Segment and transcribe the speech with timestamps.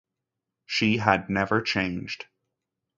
[0.65, 2.25] She had never changed.